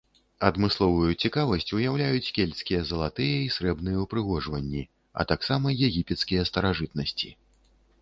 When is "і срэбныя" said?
3.43-3.97